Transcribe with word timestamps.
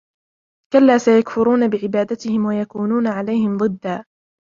كلا 0.73 0.97
سيكفرون 0.97 1.67
بعبادتهم 1.69 2.45
ويكونون 2.45 3.07
عليهم 3.07 3.57
ضدا 3.57 4.05